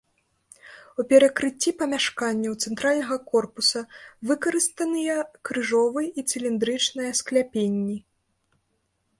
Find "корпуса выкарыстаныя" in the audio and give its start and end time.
3.31-5.17